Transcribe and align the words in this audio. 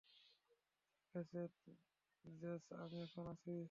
ঠিক 1.15 1.29
আছে, 1.37 1.71
জ্যাজ, 2.25 2.63
আমি 2.83 2.97
এখন 3.03 3.25
আসি। 3.33 3.55